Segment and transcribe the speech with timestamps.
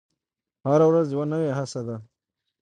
[0.67, 1.95] هره ورځ یوه نوې هڅه ده.